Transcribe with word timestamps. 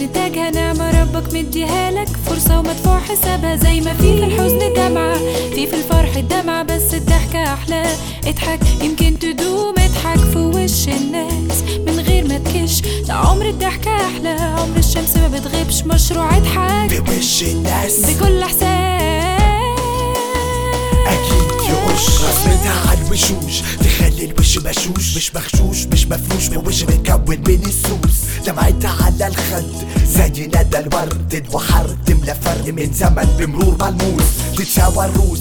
نتاجها 0.00 0.50
نعمة 0.50 1.00
ربك 1.02 1.34
مديها 1.34 1.90
لك 1.90 2.08
فرصة 2.26 2.58
ومدفوع 2.58 3.00
حسابها. 3.00 3.56
زي 3.56 3.80
ما 3.80 3.94
في 3.94 4.02
في 4.16 4.24
الحزن 4.24 4.72
دمعة 4.72 5.14
في 5.54 5.66
في 5.66 5.76
الفرح 5.76 6.16
الدمعة 6.16 6.62
بس 6.62 6.94
الضحكة 6.94 7.44
أحلى. 7.54 7.84
اضحك 8.26 8.60
يمكن 8.82 9.18
تدوم. 9.18 9.74
اضحك 9.78 10.18
في 10.18 10.38
وش 10.38 10.88
الناس 10.88 11.62
من 11.86 12.00
غير 12.00 12.28
ما 12.28 12.38
تكش. 12.38 12.80
ده 12.80 13.14
عمر 13.14 13.48
الضحكة 13.48 13.96
أحلى. 13.96 14.28
عمر 14.28 14.76
الشمس 14.76 15.16
ما 15.16 15.28
بتغيبش. 15.28 15.82
مشروع 15.82 16.36
اضحك 16.36 17.02
بوش 17.02 17.42
الناس. 17.42 18.00
بكل 18.10 18.42
إحساس 18.42 18.64
أكيد. 21.06 21.53
يقش 21.94 22.08
رسمتها 22.08 22.90
على 22.90 23.06
الوشوش. 23.06 23.60
تخلي 23.60 24.24
الوش 24.24 24.58
بشوش 24.58 25.16
مش 25.16 25.34
مغشوش 25.34 25.86
مش 25.86 26.06
مفروش. 26.06 26.48
بوش 26.48 26.82
متكون 26.82 27.38
من 27.38 27.62
السوس. 27.66 28.18
دمعتها 28.46 29.04
على 29.04 29.26
الخد. 29.26 29.86
زي 30.06 30.46
ندى 30.46 30.78
الورد. 30.78 31.34
البحر 31.34 31.96
تملى 32.06 32.34
فرق 32.34 32.68
من 32.68 32.92
زمن 32.92 33.28
بمرور 33.38 33.76
ملموس. 33.80 34.24
تتساوى 34.56 35.04
الروس 35.04 35.40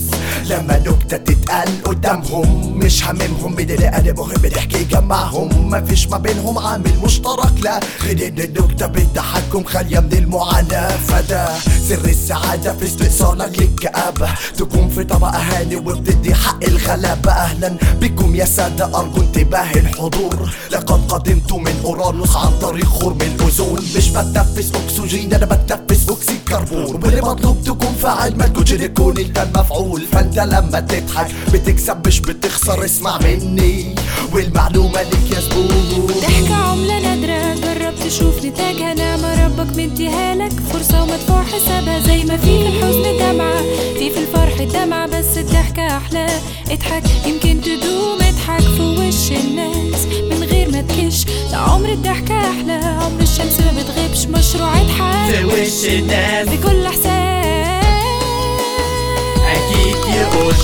لما 0.49 0.79
نكتة 0.79 1.17
تتقال 1.17 1.83
قدامهم 1.83 2.77
مش 2.77 3.03
هممهم 3.05 3.59
أنا 3.59 4.13
مهم 4.13 4.45
نحكي 4.55 4.83
جمعهم 4.83 5.69
مفيش 5.69 6.07
ما 6.07 6.17
بينهم 6.17 6.57
عامل 6.57 6.91
مشترك 7.03 7.53
لا 7.63 7.79
غير 8.03 8.27
إن 8.27 8.39
النكتة 8.39 8.85
بالتحكم 8.87 9.63
خالية 9.63 9.99
من 9.99 10.13
المعاناة. 10.13 10.97
فده 11.07 11.47
سر 11.89 12.05
السعادة 12.05 12.73
في 12.73 12.85
استئصالك 12.85 13.59
للكآبة. 13.59 14.29
تكون 14.57 14.89
في 14.89 15.03
طبق 15.03 15.35
هاني 15.35 15.75
وبتدي 15.75 16.35
حق 16.35 16.63
الغلابة. 16.63 17.31
أهلا 17.31 17.75
بكم 18.01 18.35
يا 18.35 18.45
سادة 18.45 18.99
أرجو 18.99 19.21
انتباه 19.21 19.71
الحضور. 19.75 20.53
لقد 20.71 21.11
قدمت 21.11 21.53
من 21.53 21.81
أورانوس 21.85 22.35
عن 22.35 22.51
طريق 22.61 22.85
خرم 22.85 23.21
الأوزون. 23.21 23.79
مش 23.97 24.09
بتنفس 24.09 24.71
أكسجين 24.75 25.33
أنا 25.33 25.45
بتنفس 25.45 26.09
اكسيد 26.09 26.39
كربون 26.53 27.03
واللي 27.03 27.21
مطلوب 27.21 27.63
تكون 27.65 27.95
فاعل 28.01 28.37
ما 28.37 28.47
تكونش 28.47 28.71
يكون 28.71 29.17
انت 29.17 29.37
المفعول. 29.39 30.01
فانت 30.01 30.39
لما 30.39 30.79
تضحك 30.79 31.27
بتكسب 31.53 32.07
مش 32.07 32.19
بتخسر. 32.19 32.85
اسمع 32.85 33.17
مني 33.17 33.95
والمعلومة 34.33 35.01
ليك 35.01 35.31
يا 35.31 35.39
زبون. 35.39 36.07
ضحكة 36.21 36.55
عملة 36.55 36.99
نادرة 36.99 37.55
جرب 37.55 37.93
تشوف 38.05 38.45
نتاجها 38.45 38.93
نعمة 38.93 39.45
ربك 39.45 39.77
مديها 39.77 40.35
لك. 40.35 40.51
فرصة 40.73 41.03
ومدفوع 41.03 41.43
حسابها 41.43 41.99
زي 41.99 42.23
ما 42.23 42.37
في 42.37 42.45
في 42.45 42.67
الحزن 42.67 43.17
دمعة. 43.19 43.61
في 43.97 44.09
في 44.09 44.19
الفرح 44.19 44.59
الدمعة 44.59 45.07
بس 45.07 45.37
الضحكة 45.37 45.97
أحلى. 45.97 46.27
اضحك 46.71 47.03
يمكن 47.27 47.42
الناس 55.81 56.47
بكل 56.49 56.85
إحساس. 56.85 57.07
أكيد 59.51 60.15
يقش 60.15 60.57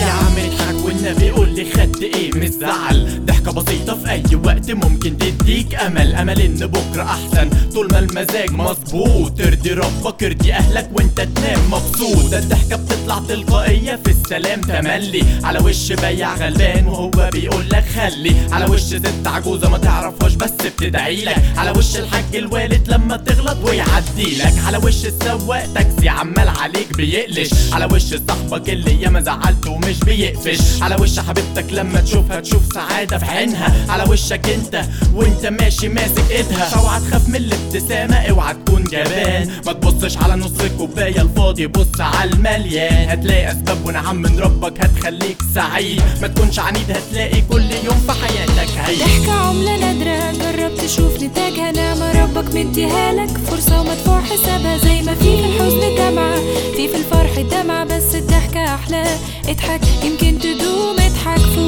يا 0.00 0.06
عم 0.06 0.32
اضحك 0.36 0.84
والنبي 0.84 1.30
قول 1.30 1.48
لي 1.54 1.64
خدت 1.70 2.02
إيه؟ 2.02 2.32
مش 2.34 2.48
زعل 2.48 3.24
ضحكة 3.26 3.52
بسيطة 3.52 3.94
في 3.96 4.10
أي 4.10 4.22
وقت 4.44 4.70
ممكن 4.70 5.18
تديك 5.66 5.80
أمل. 5.80 6.14
أمل 6.14 6.40
إن 6.40 6.66
بكرة 6.66 7.02
أحسن. 7.02 7.50
طول 7.74 7.88
ما 7.92 7.98
المزاج 7.98 8.50
مظبوط. 8.50 9.40
ارضي 9.40 9.72
ربك 9.72 10.22
ارضي 10.24 10.52
أهلك 10.52 10.90
وأنت 10.92 11.20
تنام 11.20 11.58
مبسوط. 11.70 12.30
ده 12.30 12.38
الضحكة 12.38 12.76
بتطلع 12.76 13.18
تلقائية 13.28 14.00
في 14.04 14.10
السلام. 14.10 14.60
تملي. 14.60 15.24
على 15.44 15.58
وش 15.58 15.92
بياع 15.92 16.34
غلبان 16.34 16.86
وهو 16.86 17.30
بيقول 17.32 17.68
لك 17.70 17.84
خلي. 17.96 18.36
على 18.52 18.64
وش 18.64 18.80
ست 18.80 19.26
عجوزة 19.26 19.68
ما 19.68 19.78
تعرفهاش 19.78 20.34
بس 20.34 20.50
بتدعي 20.50 21.24
لك. 21.24 21.42
على 21.56 21.70
وش 21.70 21.96
الحاج 21.96 22.24
الوالد 22.36 22.88
لما 22.88 23.16
تغلط 23.16 23.58
ويعدي 23.64 24.36
لك. 24.38 24.54
على 24.66 24.76
وش 24.78 25.06
السواق 25.06 25.66
تاكسي 25.74 26.08
عمال 26.08 26.48
عليك 26.48 26.96
بيقلش. 26.96 27.50
على 27.72 27.84
وش 27.84 28.02
صاحبك 28.28 28.70
اللي 28.70 29.02
ياما 29.02 29.20
زعلته 29.20 29.70
ومش 29.70 29.98
بيقفش. 29.98 30.82
على 30.82 30.96
وش 31.00 31.18
حبيبتك 31.18 31.66
لما 31.72 32.00
تشوفها 32.00 32.40
تشوف 32.40 32.62
سعادة 32.74 33.18
في 33.18 33.24
عينها. 33.24 33.86
على 33.88 34.02
وشك 34.10 34.48
انت 34.48 34.84
وانت 35.14 35.46
ماشي 35.60 35.88
ماسك 35.88 36.30
ايدها. 36.30 36.74
اوعى 36.78 37.00
تخاف 37.00 37.28
من 37.28 37.36
الابتسامة 37.36 38.16
اوعى 38.16 38.54
تكون 38.54 38.84
جبان. 38.84 39.50
ما 39.66 39.72
تبصش 39.72 40.16
على 40.16 40.36
نص 40.36 40.60
الكوباية 40.60 41.22
الفاضي. 41.22 41.66
بص 41.66 42.00
على 42.00 42.30
المليان. 42.30 43.08
هتلاقي 43.08 43.52
أسباب 43.52 43.86
ونعم 43.86 44.16
من 44.16 44.38
ربك 44.38 44.80
هتخليك 44.80 45.36
سعيد. 45.54 46.02
ما 46.22 46.28
تكونش 46.28 46.58
عنيد 46.58 46.90
هتلاقي 46.90 47.40
كل 47.50 47.70
يوم 47.84 47.98
في 48.06 48.12
حياتك 48.12 48.78
عيد 48.78 48.98
ضحكة 48.98 49.32
عملة 49.32 49.76
نادرة 49.76 50.32
جرب 50.32 50.76
تشوف 50.76 51.22
نتاجها. 51.22 51.72
نعمة 51.72 52.22
ربك 52.22 52.54
مديها 52.54 53.12
لك 53.12 53.38
فرصة 53.38 53.80
ومدفوع 53.80 54.20
حسابها. 54.20 54.78
زي 54.78 55.02
ما 55.02 55.14
في 55.14 55.24
في 55.24 55.44
الحزن 55.46 55.96
دمعة 55.98 56.36
في 56.76 56.88
في 56.88 56.96
الفرح 56.96 57.36
الدمعة 57.36 57.84
بس 57.84 58.14
الضحكة 58.14 58.64
أحلى. 58.74 59.04
اضحك 59.48 59.80
يمكن 60.04 60.38
تدوم. 60.38 60.96
اضحك 61.00 61.38
في 61.38 61.58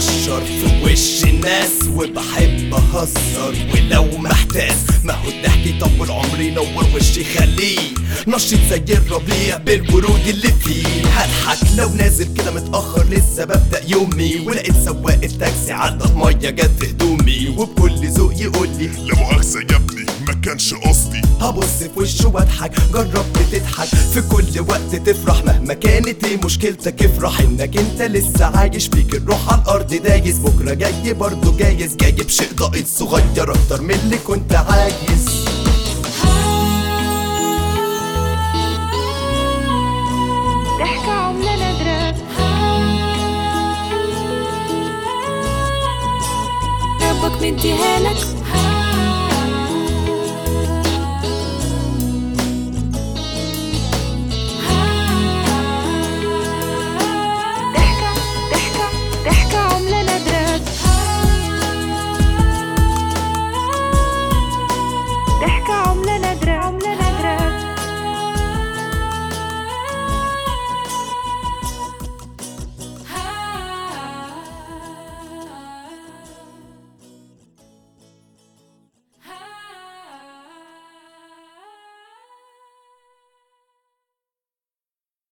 اكشر 0.00 0.44
في 0.44 0.84
وش 0.84 1.24
الناس 1.24 1.70
وبحب 1.94 2.74
أهزر 2.74 3.54
ولو 3.74 4.18
محتاس 4.18 4.84
ما 5.04 5.12
هو 5.14 5.28
يطول 5.80 6.10
عمري 6.10 6.46
ينور 6.46 6.86
وشي 6.94 7.24
خليه 7.24 7.78
نشيط 8.28 8.60
زي 8.70 8.94
الربيع 8.94 9.56
بالورود 9.56 10.26
اللي 10.28 10.52
فيه. 10.52 11.06
هضحك 11.06 11.58
لو 11.76 11.88
نازل 11.88 12.34
كده 12.34 12.50
متأخر 12.50 13.04
لسه 13.10 13.44
ببدا 13.44 13.82
يومي. 13.88 14.40
ولقيت 14.46 14.74
سواق 14.84 15.20
التاكسي 15.22 15.72
عدت 15.72 16.12
ميه 16.12 16.50
جت 16.50 16.70
في 16.80 16.90
هدومي. 16.90 17.54
وبكل 17.58 18.08
ذوق 18.08 18.32
يقول 18.36 18.68
لي 18.78 18.86
لا 18.86 19.14
مؤاخذة 19.14 19.58
يا 19.58 19.76
ابني 19.76 20.06
ما 20.26 20.34
كانش 20.34 20.74
قصدي. 20.74 21.22
هبص 21.40 21.64
في 21.66 21.90
وشه 21.96 22.28
واضحك 22.28 22.72
جربت 22.92 23.38
تضحك. 23.52 23.88
في 23.88 24.20
كل 24.20 24.60
وقت 24.68 25.08
تفرح 25.08 25.44
مهما 25.44 25.74
كانت 25.74 26.24
إيه 26.24 26.36
مشكلتك 26.36 27.02
افرح. 27.02 27.40
إنك 27.40 27.76
أنت 27.76 28.02
لسه 28.02 28.44
عايش 28.44 28.86
فيك 28.86 29.14
الروح 29.14 29.52
على 29.52 29.62
الأرض 29.62 29.94
دايس. 29.94 30.36
بكرة 30.36 30.74
جاي 30.74 31.12
برضه 31.12 31.56
جايز. 31.56 31.96
جاي 31.96 32.12
بشيء 32.12 32.48
ضئيل 32.54 32.86
صغير 32.86 33.50
أكتر 33.50 33.82
من 33.82 33.94
اللي 33.94 34.18
كنت 34.18 34.54
عايز. 34.54 35.39
ضحكة 40.80 41.12
عملة 41.12 41.56
نادرة 41.56 42.16
ربك 47.10 47.42
مديها 47.42 48.00
لك. 48.00 48.39